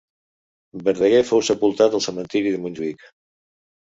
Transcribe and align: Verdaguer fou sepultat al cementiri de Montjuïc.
Verdaguer 0.85 1.19
fou 1.31 1.43
sepultat 1.49 1.97
al 1.97 2.03
cementiri 2.05 2.55
de 2.57 2.63
Montjuïc. 2.65 3.05